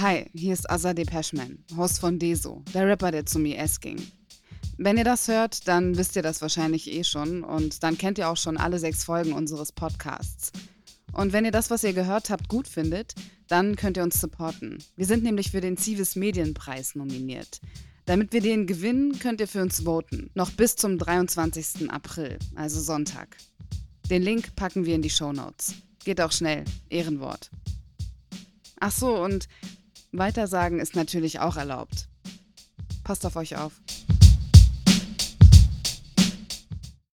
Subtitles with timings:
[0.00, 4.00] Hi, hier ist Azad Depecheman, Host von Deso, der Rapper, der zu mir ging.
[4.78, 8.30] Wenn ihr das hört, dann wisst ihr das wahrscheinlich eh schon und dann kennt ihr
[8.30, 10.52] auch schon alle sechs Folgen unseres Podcasts.
[11.12, 13.14] Und wenn ihr das, was ihr gehört habt, gut findet,
[13.46, 14.78] dann könnt ihr uns supporten.
[14.96, 17.60] Wir sind nämlich für den Civis Medienpreis nominiert.
[18.06, 20.30] Damit wir den gewinnen, könnt ihr für uns voten.
[20.32, 21.90] Noch bis zum 23.
[21.90, 23.36] April, also Sonntag.
[24.08, 25.74] Den Link packen wir in die Show Notes.
[26.02, 26.64] Geht auch schnell.
[26.88, 27.50] Ehrenwort.
[28.82, 29.46] Ach so, und
[30.12, 32.08] Weitersagen ist natürlich auch erlaubt.
[33.04, 33.72] Passt auf euch auf.